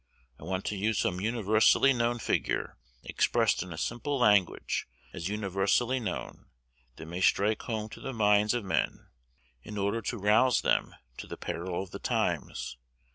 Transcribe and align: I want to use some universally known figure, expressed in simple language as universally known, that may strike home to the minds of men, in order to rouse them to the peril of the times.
I 0.39 0.43
want 0.45 0.65
to 0.65 0.75
use 0.75 0.97
some 0.97 1.21
universally 1.21 1.93
known 1.93 2.17
figure, 2.17 2.75
expressed 3.03 3.61
in 3.61 3.77
simple 3.77 4.17
language 4.17 4.87
as 5.13 5.29
universally 5.29 5.99
known, 5.99 6.47
that 6.95 7.05
may 7.05 7.21
strike 7.21 7.61
home 7.61 7.87
to 7.89 7.99
the 8.01 8.11
minds 8.11 8.55
of 8.55 8.65
men, 8.65 9.09
in 9.61 9.77
order 9.77 10.01
to 10.01 10.17
rouse 10.17 10.61
them 10.61 10.95
to 11.17 11.27
the 11.27 11.37
peril 11.37 11.83
of 11.83 11.91
the 11.91 11.99
times. 11.99 12.77